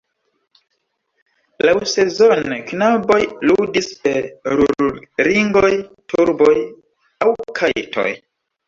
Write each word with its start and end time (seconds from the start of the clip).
Laŭsezone, 1.69 2.57
knaboj 2.71 3.19
ludis 3.51 3.93
per 4.07 4.29
rulringoj, 4.57 5.73
turboj 6.15 6.55
aŭ 7.25 7.33
kajtoj. 7.63 8.11